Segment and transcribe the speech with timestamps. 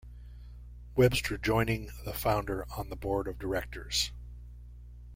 [0.95, 4.11] Webster joining the founder on the board of directors.